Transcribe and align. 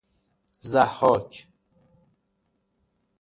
ضحاک 0.71 1.31